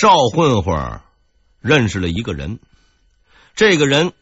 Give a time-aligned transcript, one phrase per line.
[0.00, 1.02] 邵混混
[1.60, 2.58] 认识了一个人，
[3.54, 4.14] 这个人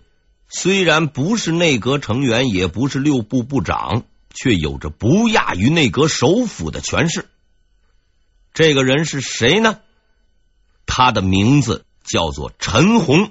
[0.48, 4.02] 虽然不是内阁成员，也不是六部部长，
[4.34, 7.28] 却有着不亚于内阁首辅的权势。
[8.52, 9.78] 这个人是谁呢？
[10.84, 13.30] 他的名字叫做陈红，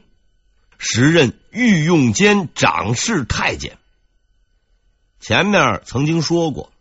[0.77, 3.77] 时任御用监掌事太监。
[5.19, 6.71] 前面曾经说过，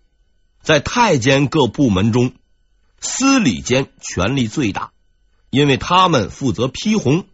[0.62, 2.34] 在太监各部门中，
[3.00, 4.92] 司礼监权力最大。
[5.57, 7.24] 因为他们负责批红，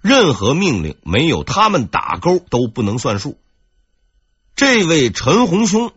[0.00, 3.36] 任何命令没有他们打勾都不能算数。
[4.54, 5.92] 这位陈洪兄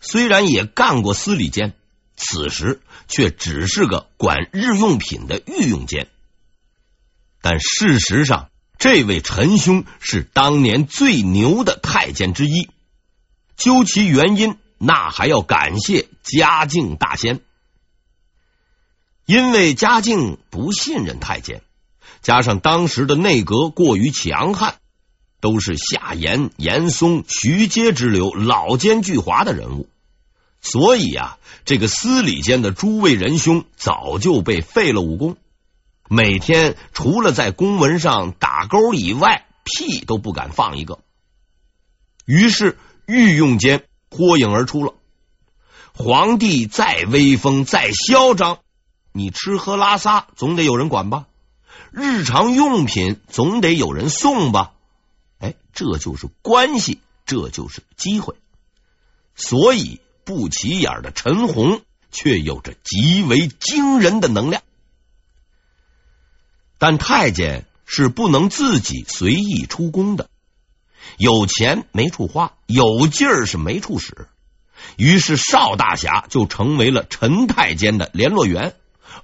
[0.00, 1.72] 虽然也干过司礼监，
[2.14, 6.08] 此时却只是个管日用品的御用监。
[7.40, 12.68] 但事实上，这位陈兄是当年最牛的太监之一。
[13.56, 17.40] 究其原因，那还要感谢嘉靖大仙。
[19.26, 21.62] 因为嘉靖不信任太监，
[22.22, 24.76] 加上当时的内阁过于强悍，
[25.40, 29.88] 都是夏言、严嵩、徐阶之流老奸巨猾的人物，
[30.60, 35.36] 所以啊，这个司礼监的诸位仁兄早就被废了武功，
[36.08, 40.98] 每天除了在公文上打勾以外，屁都不敢放一个。
[42.24, 44.94] 于是御用监脱颖而出了，
[45.94, 48.58] 皇帝再威风再嚣张。
[49.12, 51.26] 你吃喝拉撒总得有人管吧？
[51.90, 54.72] 日常用品总得有人送吧？
[55.38, 58.34] 哎，这就是关系，这就是机会。
[59.34, 64.62] 所以不起眼的陈红却有着极为惊人的能量。
[66.78, 70.30] 但太监是不能自己随意出宫的，
[71.18, 74.28] 有钱没处花，有劲儿是没处使。
[74.96, 78.74] 于是邵大侠就成为了陈太监的联络员。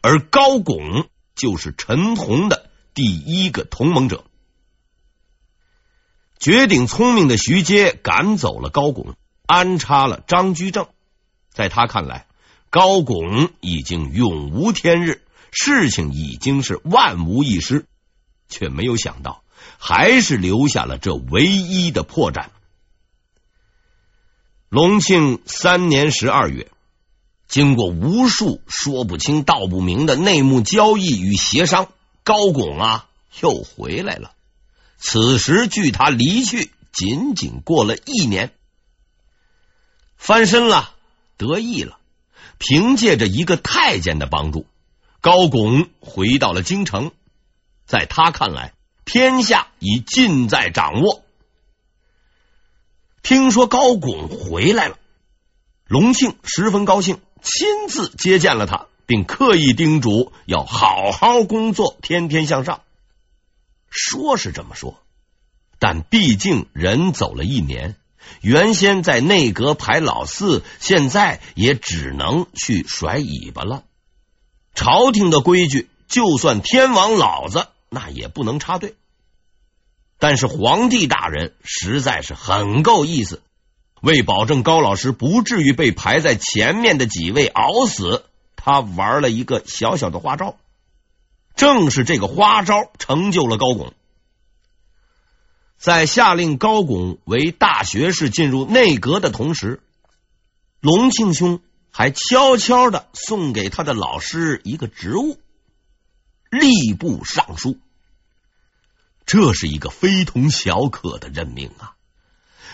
[0.00, 4.24] 而高拱就是陈洪的第一个同盟者。
[6.38, 9.16] 绝顶聪明的徐阶赶走了高拱，
[9.46, 10.86] 安插了张居正。
[11.50, 12.26] 在他看来，
[12.70, 17.86] 高拱已经永无天日，事情已经是万无一失，
[18.48, 19.42] 却没有想到，
[19.78, 22.50] 还是留下了这唯一的破绽。
[24.68, 26.70] 隆庆三年十二月。
[27.48, 31.90] 经过无数说不清道不明的内幕交易与协商，
[32.22, 33.08] 高拱啊
[33.40, 34.32] 又回来了。
[34.98, 38.52] 此时距他离去仅仅过了一年，
[40.16, 40.94] 翻身了，
[41.38, 41.98] 得意了。
[42.58, 44.66] 凭借着一个太监的帮助，
[45.20, 47.12] 高拱回到了京城。
[47.86, 51.22] 在他看来，天下已尽在掌握。
[53.22, 54.98] 听说高拱回来了，
[55.86, 57.20] 隆庆十分高兴。
[57.42, 62.82] 亲自接见了他，并刻意叮嘱要好好工作，天天向上。
[63.90, 65.00] 说是这么说，
[65.78, 67.96] 但毕竟人走了一年，
[68.42, 73.84] 原先在内阁排老四，现在也只能去甩尾巴了。
[74.74, 78.94] 朝廷的规矩，就算天王老子那也不能插队。
[80.18, 83.40] 但是皇帝大人实在是很够意思。
[84.02, 88.24] 为保证高老师不至于被排在前面的几位熬死，
[88.56, 90.56] 他玩了一个小小的花招。
[91.56, 93.92] 正是这个花招成就了高拱。
[95.76, 99.80] 在下令高拱为大学士进入内阁的同时，
[100.80, 101.60] 隆庆兄
[101.90, 105.40] 还悄悄的送给他的老师一个职务——
[106.50, 107.78] 吏部尚书。
[109.26, 111.94] 这是一个非同小可的任命啊！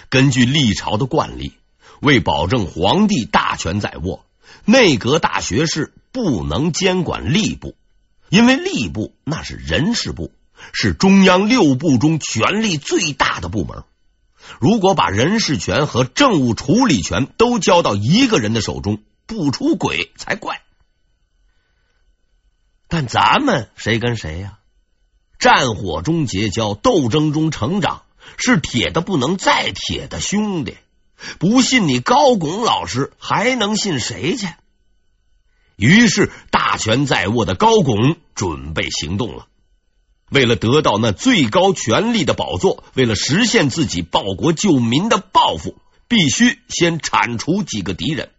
[0.09, 1.53] 根据历朝的惯例，
[2.01, 4.25] 为保证皇帝大权在握，
[4.65, 7.75] 内阁大学士不能监管吏部，
[8.29, 10.31] 因为吏部那是人事部，
[10.73, 13.85] 是中央六部中权力最大的部门。
[14.61, 20.61] 如果把人事权和政务处理权都交到一个人的手中，不出轨才怪。
[22.89, 24.59] 但咱们谁跟谁呀？
[25.39, 28.04] 战火中结交，斗争中成长。
[28.37, 30.77] 是铁的不能再铁的兄弟，
[31.39, 34.49] 不信你高拱老师，还能信谁去？
[35.77, 39.47] 于是大权在握的高拱准备行动了。
[40.31, 45.77] 为了得到那最高权力的宝座，为了实现自己报国救民的抱负，
[46.09, 48.31] 必须先铲除几个敌人。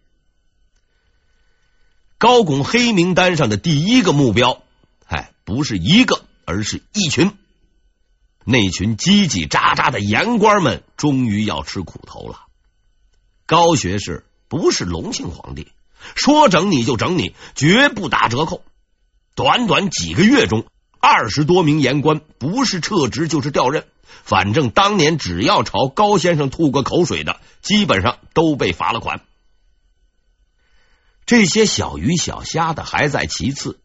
[2.18, 4.62] 高拱黑名单上的第一个目标，
[5.06, 7.32] 哎，不是一个，而是一群。
[8.48, 12.42] 那群叽叽喳喳的言官们终于要吃苦头了。
[13.44, 15.72] 高学士不是隆庆皇帝，
[16.14, 18.62] 说整你就整你，绝不打折扣。
[19.34, 20.64] 短短几个月中，
[21.00, 23.84] 二十多名言官不是撤职就是调任，
[24.22, 29.22] 反正当年只要朝高先生吐过口水的，基本上都被罚了款。
[31.26, 33.80] 这些小鱼小虾的还在其次，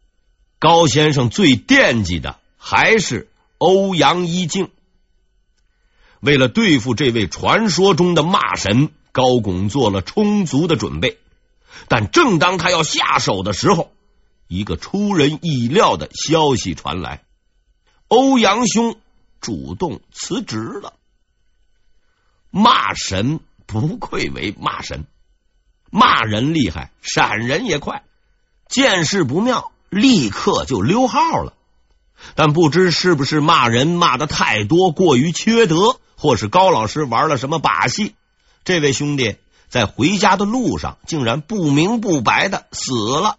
[0.60, 3.28] 高先生最惦记的还是
[3.62, 4.70] 欧阳一静。
[6.18, 11.18] 为了对付这位传说中的骂神，高拱做了充足的准备。
[11.86, 13.92] 但正当他要下手的时候，
[14.48, 17.22] 一个出人意料的消息传来：
[18.08, 18.96] 欧阳兄
[19.40, 20.94] 主动辞职了。
[22.50, 25.06] 骂神不愧为骂神，
[25.88, 28.02] 骂人厉害，闪人也快，
[28.68, 31.54] 见势不妙，立刻就溜号了。
[32.34, 38.14] 但不知是不是骂人骂的太多，过于缺德，或是高老师玩了什么把戏，
[38.64, 39.36] 这位兄弟。
[39.68, 43.38] 在回家的路上，竟然不明不白的死了。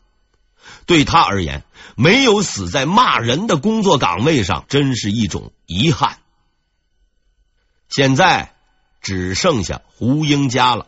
[0.87, 1.63] 对他而言，
[1.95, 6.17] 没有死在骂人的工作岗位上，真是一种遗憾。
[7.87, 8.55] 现在
[8.99, 10.87] 只剩下胡英家了。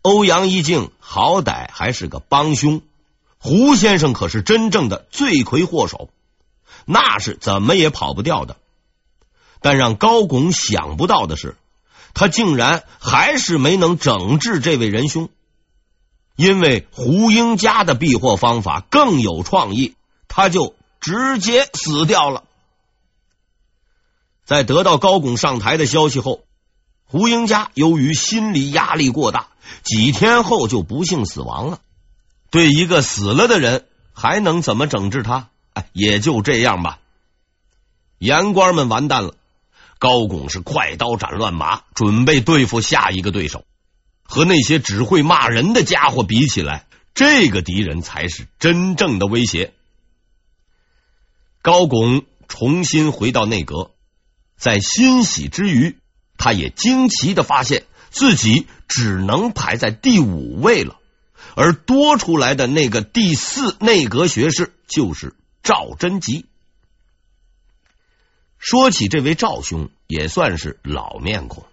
[0.00, 2.80] 欧阳一静好歹还是个帮凶，
[3.36, 6.08] 胡先生可是真正的罪魁祸首，
[6.88, 8.56] 那是怎么也跑不掉的。
[9.60, 11.56] 但让高拱想不到的是。
[12.14, 15.28] 他竟然还是没能整治这位仁兄，
[16.34, 19.94] 因为胡英家的避祸方法更有创意，
[20.26, 22.42] 他就直接死掉了。
[24.44, 26.42] 在得到高拱上台的消息后，
[27.04, 29.48] 胡英家由于心理压力过大，
[29.84, 31.78] 几天后就不幸死亡了。
[32.50, 35.50] 对一个死了的人，还能怎么整治他？
[35.92, 36.98] 也就这样吧。
[38.18, 39.34] 言官们完蛋了。
[40.00, 43.64] 高拱是快刀斩乱麻，准备对付下一个对手。
[44.22, 49.72] 和那些只会骂人的家伙比起来，这个敌人才是真正的威胁。
[51.62, 53.90] 高拱重新回到内阁，
[54.56, 55.96] 在欣喜之余，
[56.36, 60.96] 他也惊奇的发现自己只能排在第五位了，
[61.56, 65.34] 而多出来的那个第四内阁学士就是
[65.68, 66.46] 赵贞吉。
[68.56, 71.66] 说起这位赵兄，也算是老面孔。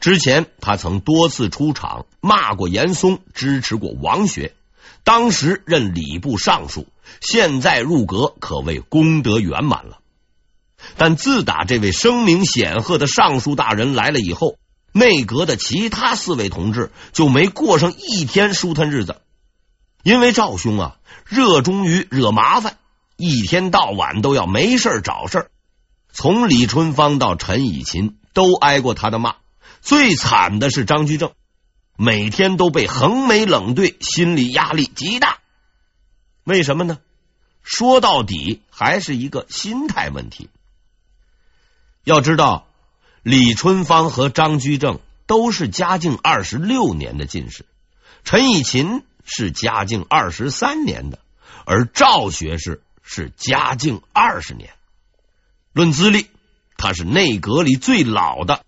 [0.00, 4.54] 之前他曾多次出场骂过严嵩，支持过王学，
[5.02, 6.88] 当时任礼部尚书，
[7.22, 10.00] 现在入阁可谓功德圆满了。
[10.98, 14.58] 但自打这位声名显赫的尚书大人来了以后，
[14.92, 19.22] 内阁的其他四位同志就没过上一天舒坦日子，
[20.02, 22.76] 因为赵兄啊，热衷于惹麻烦，
[23.16, 25.50] 一天到晚都要没事找事儿。
[26.12, 29.36] 从李春芳到陈以勤都挨过他的骂，
[29.82, 31.32] 最惨的是张居正，
[31.96, 35.38] 每天都被横眉冷对，心理压力极大。
[36.44, 36.98] 为什么呢？
[37.62, 40.48] 说到底还是一个心态问题。
[42.04, 42.68] 要知道，
[43.22, 47.66] 李春芳和张居正都是嘉靖二十六年的进士，
[48.24, 51.18] 陈以勤是嘉靖二十三年的，
[51.64, 54.70] 而赵学士是嘉靖二十年。
[55.72, 56.26] 论资历，
[56.76, 58.64] 他是内阁里最老的。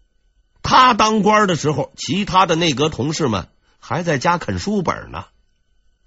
[0.62, 3.48] 他当官的时候，其他的内阁同事们
[3.80, 5.24] 还在家啃书本呢。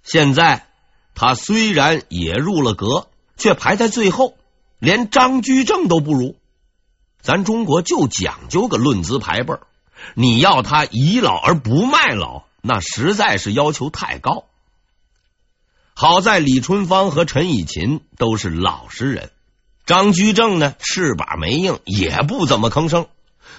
[0.02, 0.66] 现在
[1.14, 4.36] 他虽然也入了阁，却排在最后，
[4.78, 6.36] 连张居正都不如。
[7.20, 9.60] 咱中国就讲究个论资排辈儿，
[10.14, 14.46] 你要他倚老而不卖老，那实在是要求太高。
[15.94, 19.30] 好在李春芳和陈以勤都是老实人。
[19.84, 23.08] 张居正呢，翅膀没硬，也不怎么吭声，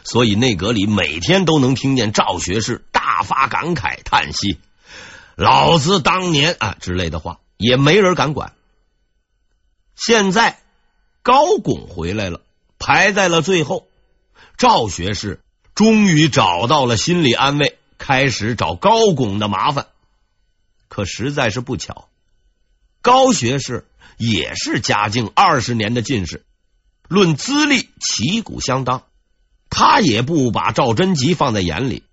[0.03, 4.57] 所以内阁里每天都能听见赵学士大发感慨、叹息
[5.35, 8.53] “老子当年啊”之类的话，也没人敢管。
[9.95, 10.59] 现在
[11.21, 12.41] 高拱回来了，
[12.79, 13.87] 排在了最后，
[14.57, 15.41] 赵学士
[15.75, 19.87] 终于找到了心理安慰，开始找高拱的麻烦。
[20.87, 22.07] 可实在是不巧，
[23.03, 23.85] 高学士。
[24.15, 26.45] 也是嘉靖二十年的进士，
[27.09, 29.03] 论资历旗鼓相当，
[29.71, 32.03] 他也不把赵贞吉放在眼里。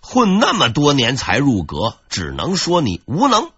[0.00, 3.50] 混那么多年才入阁，只能说你无能。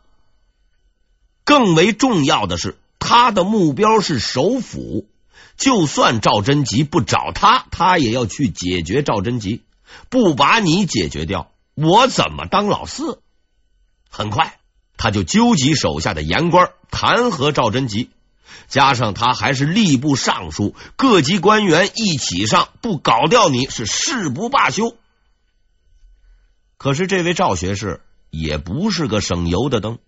[1.44, 5.06] 更为重要的是，他的目标是首辅，
[5.58, 9.62] 就算赵贞吉不找他，他也要去解决赵贞吉。
[10.08, 13.20] 不把你解决掉，我怎么当老四？
[14.08, 14.58] 很快。
[14.96, 18.10] 他就纠集手下的言官弹劾赵贞吉，
[18.68, 24.96] 加上他还是吏部尚书，各级官员一起上，不搞掉你是誓不罢休。
[26.76, 29.98] 可是这位赵学士也不是个省油的灯。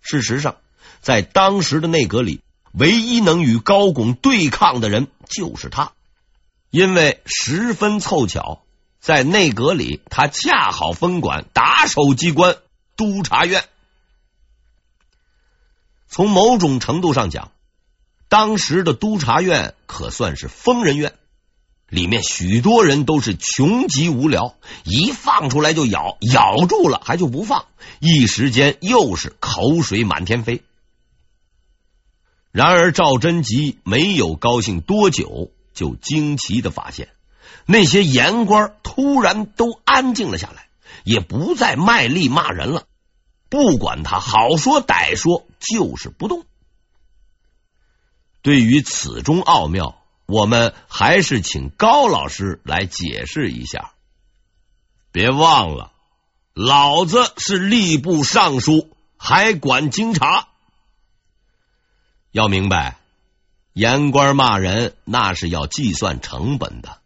[0.00, 0.56] 事实上，
[1.00, 2.40] 在当时的内阁里，
[2.72, 5.92] 唯一能与高拱对抗的人就是他，
[6.70, 8.62] 因为十分凑巧，
[9.00, 12.56] 在内阁里他恰好分管打手机关
[12.96, 13.64] 督察院。
[16.10, 17.52] 从某种程度上讲，
[18.28, 21.14] 当时的督察院可算是疯人院。
[21.88, 27.66] 里面许多人都是穷极无聊，一放出来就咬，咬住了还就不放，
[28.00, 30.62] 一时间又是口水满天飞。
[32.52, 37.08] 然而赵贞吉没有高兴多久，就惊奇的发现，
[37.66, 40.68] 那些言官突然都安静了下来，
[41.04, 42.86] 也不再卖力骂人了，
[43.50, 46.46] 不管他好说歹说，就是不动。
[48.40, 49.98] 对于此中奥妙。
[50.32, 53.90] 我们还是请高老师来解释一下。
[55.10, 55.90] 别忘了，
[56.54, 60.46] 老子是吏部尚书，还管京察。
[62.30, 62.98] 要明白，
[63.72, 67.00] 言官骂人那是要计算成本的，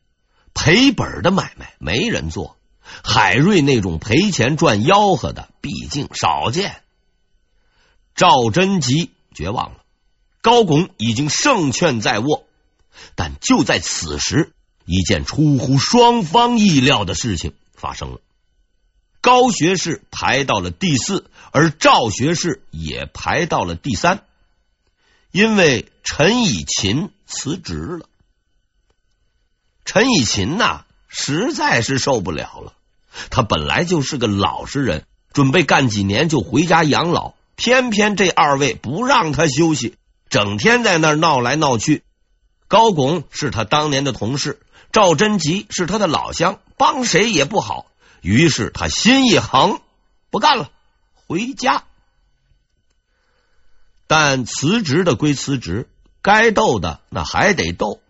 [0.53, 2.59] 赔本的买卖没人做。
[3.03, 6.83] 海瑞那种赔钱赚吆喝的，毕竟少见。
[8.15, 9.79] 赵贞吉绝望了，
[10.41, 12.45] 高拱已经胜券在握。
[13.17, 14.53] 但就在此时，
[14.85, 18.21] 一件出乎双方意料的事情发生了。
[19.21, 24.25] 高学士排到了第四，而赵学士也排到了第三，
[25.33, 28.09] 因为陈以勤辞职了。
[29.85, 30.85] 陈以勤呐，
[31.17, 32.73] 实在是受不了了。
[33.31, 39.95] 他本来就是个老实人，准备干几年就回家养老，偏偏这二位不让他休息，
[40.29, 42.03] 整天在那儿闹来闹去。
[42.67, 47.87] 高拱是他当年的同事，赵贞吉是他的老乡，帮谁也不好。
[48.21, 49.81] 于是他心一横，
[50.31, 50.71] 不干了，
[51.29, 51.85] 回家。
[54.09, 55.89] 但辞职的归辞职，
[56.23, 58.01] 该斗的那还得斗。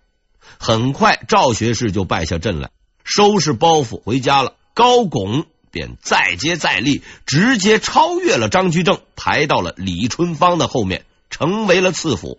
[0.59, 2.71] 很快，赵学士就败下阵来，
[3.05, 4.55] 收拾包袱回家了。
[4.75, 12.39] 高拱便再接再厉，直接超越了张居正，排到了李春芳的后面，成为了次辅。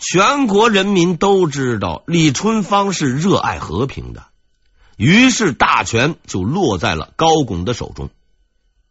[0.00, 4.26] 全国人民都知道李春芳是热爱和平的，
[4.96, 8.10] 于是大权就落在了高拱的手中。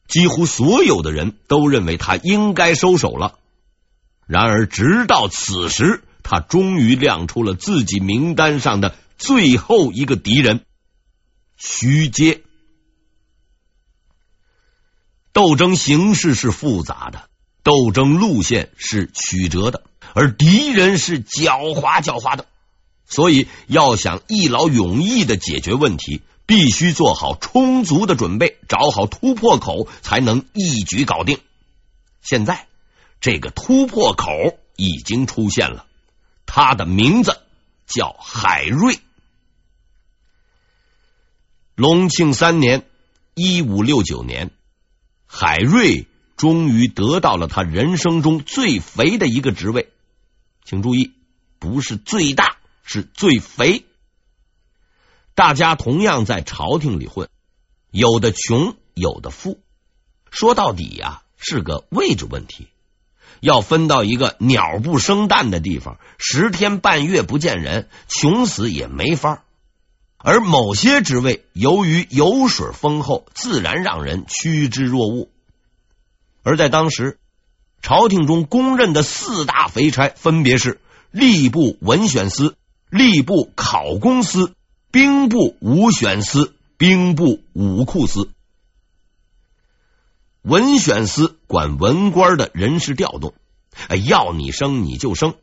[0.08, 3.36] 几乎所有的人都认为他应该收手了。
[4.26, 10.66] 然而，直到此时，他终于亮出了自己名单上的最后一个敌人——
[11.58, 12.44] 徐阶。
[15.34, 17.30] 斗争形势是复杂的，
[17.62, 19.84] 斗争路线是曲折的。
[20.14, 22.48] 而敌人是狡猾狡猾的，
[23.06, 31.40] 所以要想一劳永逸的解决问题，必须做好充足的准备，找好突破口，才能一举搞定。
[32.22, 32.68] 现在
[33.22, 34.32] 这个突破口
[34.76, 35.86] 已经出现了，
[36.46, 37.40] 他的名字
[37.86, 39.00] 叫海瑞。
[41.78, 42.88] 隆庆三年
[43.36, 44.50] （一五六九年），
[45.28, 49.92] 海瑞终于得到了他人生中最肥的一个职位。
[50.66, 51.14] 请注意，
[51.60, 53.86] 不是最大，是最肥。
[55.36, 57.30] 大家同样在朝廷里混，
[57.92, 59.60] 有的穷，有的富。
[60.32, 62.70] 说到底呀，是个位置问题。
[63.40, 69.44] 要分到一个鸟不生蛋的地方，十天半月不见人，穷死也没法。
[70.28, 75.30] 而某些职位，由于油水丰厚，自然让人趋之若鹜。
[76.44, 77.18] 而在当时。
[77.80, 80.82] 朝廷中公认的四大肥差分别是
[81.14, 82.58] 吏部文选司、
[82.90, 84.54] 吏部考功司、
[84.92, 88.30] 兵部武选司、兵部武库司。
[90.42, 93.36] 文选司管文官的人事调动，
[94.06, 95.34] 要你升你就升；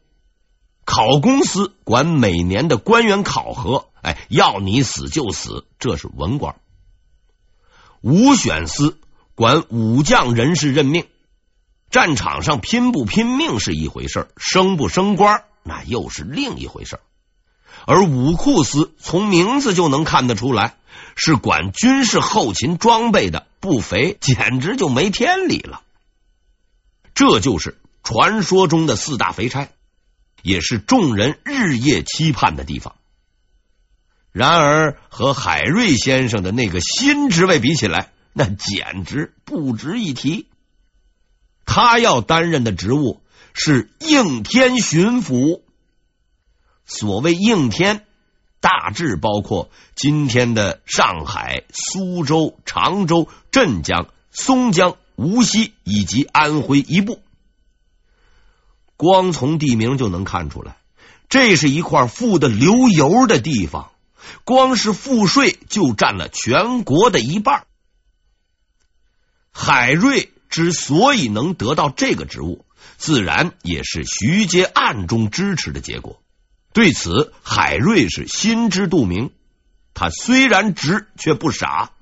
[0.84, 6.56] 考公司管每年的官员考核，哎，要你死就死，这是文官；
[8.00, 8.98] 武选司
[9.34, 11.06] 管武将人事任命。
[11.90, 16.98] 战场上拼不拼命是一回事，升不升官那又是另一回事。
[17.86, 20.76] 而武库司从名字就能看得出来，
[21.16, 25.82] 是管军事后勤装备的，不肥简直就没天理了。
[27.14, 29.68] 这就是传说中的四大肥差，
[30.44, 32.94] 也是众人日夜期盼的地方。
[34.30, 40.46] 然而，和海瑞先生的那个新职位比起来，那简直不值一提。
[41.64, 43.22] 他要担任的职务
[43.54, 45.62] 是应天巡抚。
[46.84, 48.04] 所谓应天，
[48.60, 57.22] 大致包括今天的上海、苏州、常州、镇江、松江、无锡以及安徽一部。
[58.96, 60.76] 光从地名就能看出来，
[61.28, 63.90] 这是一块富的流油的地方，
[64.44, 67.64] 光是赋税就占了全国的一半。
[69.50, 72.64] 海瑞之所以能得到这个职务，
[72.96, 76.20] 自然也是徐阶暗中支持的结果。
[76.72, 79.30] 对此，海瑞是心知肚明。
[79.94, 81.92] 他虽然直，却不傻。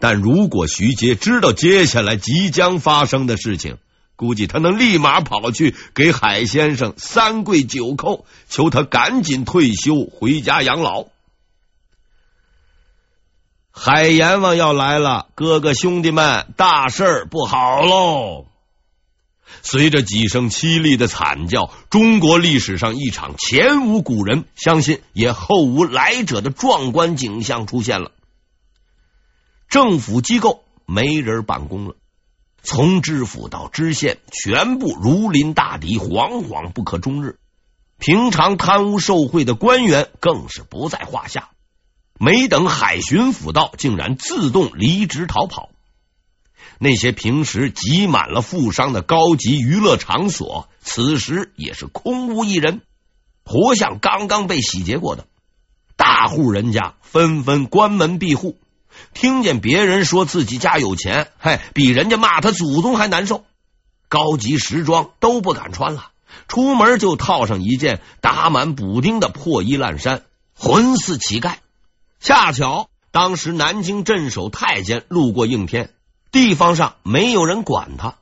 [0.00, 3.78] 但如果徐阶知道接下来即将发生的事情，
[4.22, 11.06] 估计他能立马跑去给海先生三跪九叩，求他赶紧退休回家养老。
[13.72, 18.46] 海阎王要来了，哥哥兄弟们，大事不好喽！
[19.62, 28.12] 随着几声凄厉的惨叫，中国历史上一场前无古人，相信也后无来者的壮观景象出现了。
[29.68, 31.96] 政府机构没人办公了，
[32.62, 37.38] 从知府到知县，全部如临大敌，惶惶不可终日。
[37.98, 41.50] 平常贪污受贿的官员更是不在话下。
[42.18, 45.70] 没等海巡抚到，竟然自动离职逃跑。
[46.78, 52.82] 那些平时挤满了富商的高级娱乐场所，此时也是空无一人，
[53.44, 55.26] 活像刚刚被洗劫过的。
[55.96, 58.58] 大户人家纷纷关门闭户。
[59.14, 63.44] 听见别人说自己家有钱，嗨，比人家骂他祖宗还难受。
[64.08, 66.10] 高级时装都不敢穿了，
[66.48, 70.22] 出门就套上一件打满补丁的破衣烂衫，
[70.54, 71.54] 浑似乞丐。
[72.20, 75.90] 恰巧当时南京镇守太监路过应天，
[76.30, 78.16] 地方上没有人管他。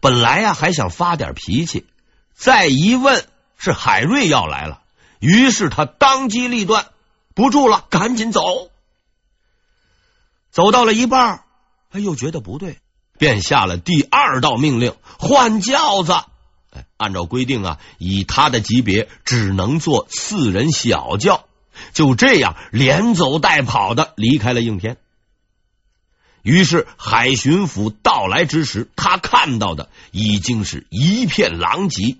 [0.00, 1.86] 本来呀，还想发点脾气，
[2.34, 3.24] 再一问
[3.56, 4.82] 是海瑞要来了，
[5.20, 6.86] 于是他当机立断，
[7.34, 8.70] 不住了，赶紧走。
[10.58, 11.44] 走到了一半，
[11.88, 12.78] 他又觉得不对，
[13.16, 16.10] 便下了第二道命令：换轿子。
[16.72, 21.44] 哎，按照规定啊，以他的级别，只能坐四人小轿。
[21.92, 24.96] 就这样，连走带跑的离开了应天。
[26.42, 32.16] 于是，海巡抚到来之时，他看到的已经是一片狼藉，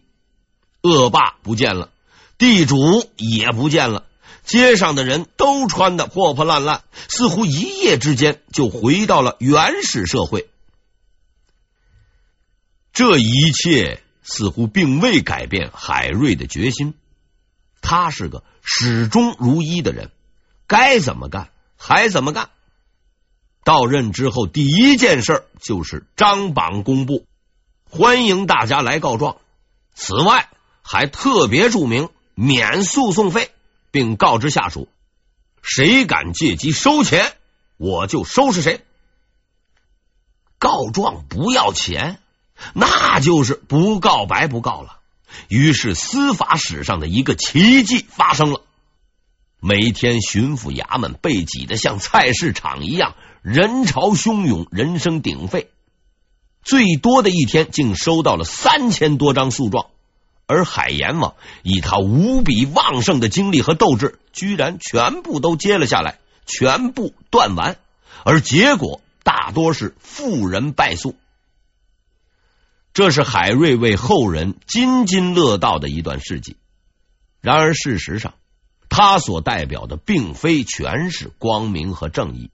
[0.82, 1.90] 恶霸不见了，
[2.38, 4.04] 地主也不见了。
[4.48, 10.48] 街上的人都穿的破破烂烂，似乎一夜之间就回到了原始社会。
[12.94, 16.94] 这一切似乎并未改变海瑞的决心。
[17.82, 20.10] 他是个始终如一的人，
[20.66, 22.48] 该怎么干还怎么干。
[23.64, 27.26] 到任之后，第一件事就是张榜公布，
[27.84, 29.36] 欢迎大家来告状。
[29.94, 30.48] 此外，
[30.80, 33.50] 还特别注明免诉讼费。
[33.90, 34.88] 并告知下属，
[35.62, 37.32] 谁敢借机收钱，
[37.76, 38.84] 我就收拾谁。
[40.58, 42.20] 告状不要钱，
[42.74, 44.98] 那就是不告白不告了。
[45.48, 48.62] 于是司法史上的一个奇迹发生了：
[49.60, 55.70] 每天巡抚衙门被挤得像菜市场一样，人潮汹涌，人声鼎沸。
[56.62, 59.86] 最多的一天，竟收到了三千多张诉状。
[60.48, 67.76] 而海阎王以他无比旺盛的精力和斗志，居然全部都接了下来，全部断完，
[68.24, 71.14] 而结果大多是富人败诉。
[72.94, 76.56] 这是海瑞为后人津津乐道的一段事迹。
[77.42, 78.32] 然而事实上，
[78.88, 82.50] 他所代表的并非全是光明和正义，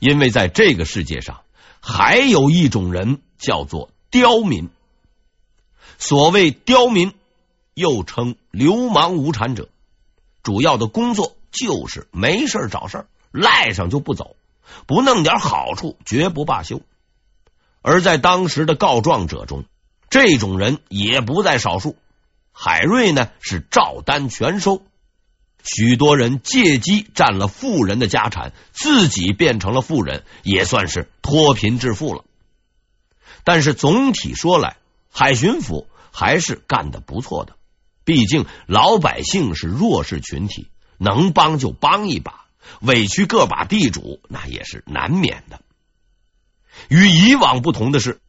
[0.00, 1.42] 因为在这个世界上，
[1.78, 4.68] 还有一种人叫做刁民。
[5.96, 7.12] 所谓刁民。
[7.80, 9.70] 又称流氓无产者，
[10.44, 14.36] 主要的工作就是没事找事赖上就不走，
[14.86, 16.82] 不弄点好处绝不罢休。
[17.82, 19.64] 而在当时的告状者中，
[20.10, 21.96] 这种人也不在少数。
[22.52, 24.82] 海瑞呢是照单全收，
[25.62, 32.24] 许多人借机占了富人的家产，自己变成了富人，也算是脱贫致富了。
[33.44, 34.76] 但是总体说来，
[35.10, 37.56] 海巡抚还是干得不错的。
[38.10, 40.66] 毕竟老百姓是弱势群体，
[40.98, 42.46] 能帮就帮一把，
[42.80, 45.62] 委屈个把地主那也是难免的。
[46.88, 48.20] 与以往不同的是，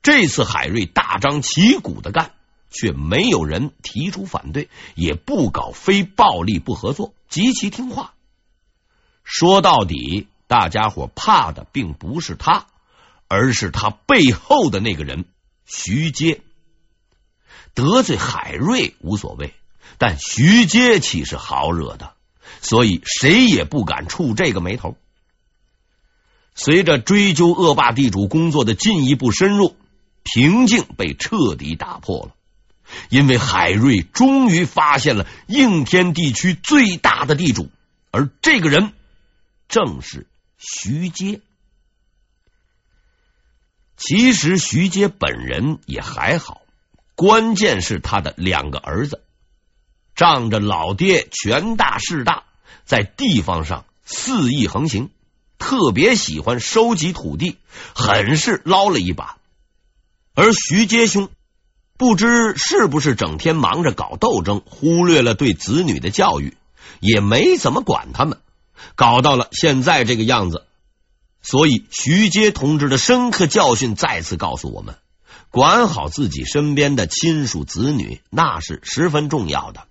[0.00, 2.34] 这次海瑞大张旗鼓的干，
[2.70, 8.14] 却没有人提出反对，也不搞非暴力不合作，极其听话。
[9.24, 12.66] 说到底，大家伙怕的并不是他，
[13.26, 15.24] 而是他背后的那个人
[15.64, 16.42] 徐阶。
[17.76, 19.54] 得罪海瑞无所谓，
[19.98, 22.14] 但徐阶岂是好惹的？
[22.62, 24.96] 所以谁也不敢触这个霉头。
[26.54, 29.76] 随着追究恶霸地主工作的进一步深入，
[30.24, 32.34] 平静被彻底打破了。
[33.10, 37.68] 因为海瑞终于发现了应天地区最大的地主，
[38.10, 38.94] 而这个人
[39.68, 41.40] 正是徐阶。
[43.98, 46.62] 其实徐阶本人也还好，
[47.16, 49.24] 关键是他的两个儿子，
[50.14, 52.44] 仗着老爹权大势大，
[52.84, 55.10] 在地方上肆意横行，
[55.58, 57.56] 特别喜欢收集土地，
[57.92, 59.38] 很是捞了一把。
[60.34, 61.28] 而徐阶兄。
[61.98, 66.54] 不知是不是整天忙着搞斗争，忽略了对子女的教育，
[67.00, 68.38] 也没怎么管他们，
[68.96, 70.66] 搞到了现在这个样子。
[71.40, 74.98] 所以徐阶同志的深刻教训再次告诉我们：
[75.50, 79.86] 管好自己身边的亲属子女，那是十分重要的。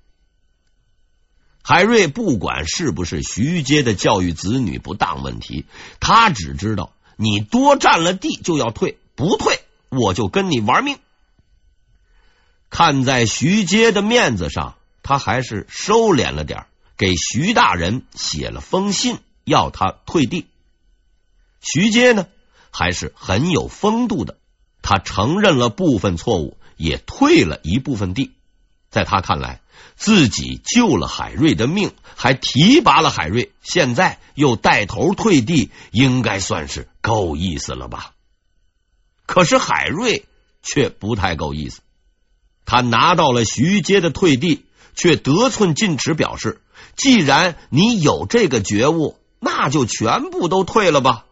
[1.64, 5.66] 海瑞不管是不是徐阶的教育子女不当问题，
[6.00, 11.00] 他只知道你多占了地就要退，不退我就跟你玩命。
[12.70, 20.46] 看在徐阶的面子上，他还是收敛了点，给徐大人写了封信，要他退地。
[21.62, 22.28] 徐阶呢，
[22.70, 24.38] 还是很有风度的，
[24.88, 28.34] 他承认了部分错误，也退了一部分地。
[28.92, 29.62] 在他看来，
[29.96, 38.12] 自己救了海瑞的命，还提拔了海瑞，现在又带头退地，应该算是够意思了吧？
[39.26, 40.26] 可是海瑞
[40.62, 41.82] 却不太够意思。
[42.64, 46.62] 他拿到了徐阶的退地，却得寸进尺，表示
[46.96, 51.25] ：“既然你有这个觉悟，那就全部都退了吧，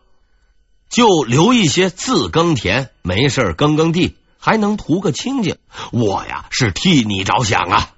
[0.93, 5.57] 就留一些自耕田，没事耕耕地，还能图个清静。
[5.91, 7.95] 我呀，是替你着想啊。”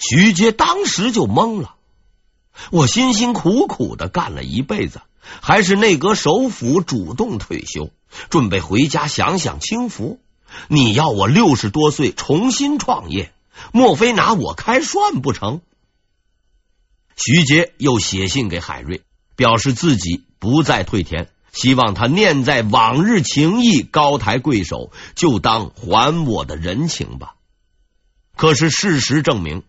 [0.00, 1.74] 徐阶当时就懵了。
[2.70, 5.02] 我辛辛苦苦的干了一辈子，
[5.42, 7.90] 还是内阁首辅主动退休，
[8.30, 10.18] 准备回家享享清福。
[10.68, 13.34] 你要我六十多岁重新创业，
[13.70, 15.60] 莫非拿我开涮不成？
[17.16, 19.02] 徐阶又写信给海瑞，
[19.36, 27.34] 表示自己不再退田，希望他念在往日情谊，高抬贵手，就当还我的人情吧。
[28.36, 29.62] 可是事实证明，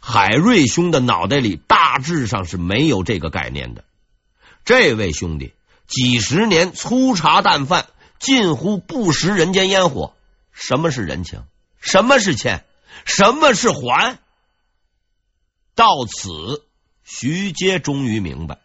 [0.00, 3.84] 海瑞兄的脑袋里大致上是没有这个概念的。
[4.64, 5.52] 这位兄弟
[5.86, 7.86] 几十年粗茶淡饭，
[8.18, 10.14] 近乎不食人间烟火。
[10.52, 11.42] 什么是人情？
[11.80, 12.64] 什么是欠？
[13.04, 14.18] 什么是还？
[15.74, 16.64] 到此，
[17.04, 18.60] 徐阶终于明白，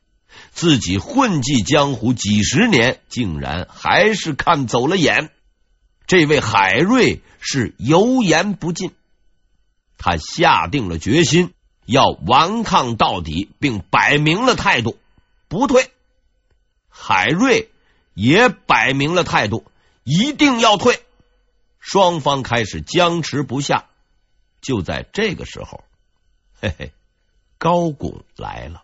[0.52, 5.32] 自己混迹江湖几十年，竟然还是看走了眼。
[6.08, 8.92] 这位海瑞是油盐不进，
[9.98, 11.54] 他下定了决心
[11.86, 14.98] 要顽抗到底，并摆明了态度
[15.48, 15.92] 不退。
[16.88, 17.70] 海瑞
[18.14, 19.72] 也摆明了态度，
[20.04, 21.02] 一定要退。
[21.80, 23.86] 双方开始僵持不下，
[24.62, 25.84] 就在这个时候，
[26.60, 26.92] 嘿嘿，
[27.58, 28.84] 高拱来了。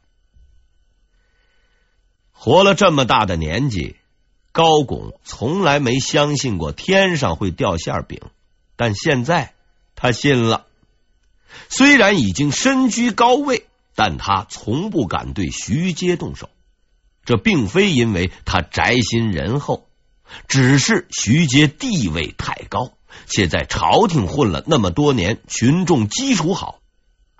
[2.37, 3.95] 活了这么大的年纪，
[4.51, 8.21] 高拱从来没相信过天上会掉馅饼，
[8.75, 9.53] 但现在
[9.95, 10.65] 他信了。
[11.69, 16.49] 虽然已经身居高位，但他从不敢对徐阶动手。
[17.23, 19.87] 这并非因为他宅心仁厚。
[20.47, 22.91] 只是徐阶地位太高，
[23.25, 26.79] 且在朝廷混了那么多年，群众基础好。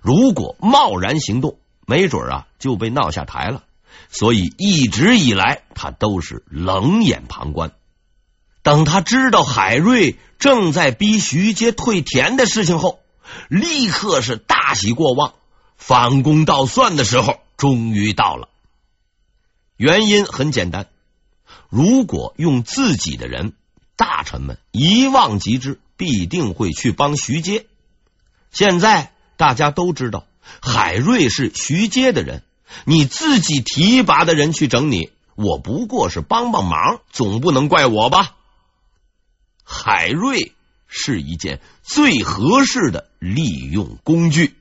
[0.02, 3.64] 如果贸然行动，没准啊就被闹下台了。
[4.10, 7.72] 所以一直以来，他都是冷眼旁观。
[8.64, 13.00] 等他知道海瑞正在逼徐阶退田的事情后，
[13.48, 15.34] 立刻是大喜过望，
[15.78, 18.50] 反攻倒算的时候终于到了。
[19.78, 20.88] 原因很简单。
[21.70, 23.54] 如果用自己的人，
[23.96, 27.66] 大臣们一望即知，必定会去帮徐阶。
[28.52, 30.26] 现在大家都知道
[30.62, 32.44] 海瑞是徐阶的人，
[32.86, 38.36] 你自己提拔的人去整你，我不过是帮帮忙，总不能怪我吧？
[39.64, 40.54] 海瑞
[40.88, 44.56] 是一件最合适的利用工具。